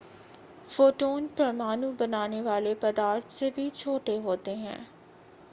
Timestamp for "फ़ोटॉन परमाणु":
0.69-1.91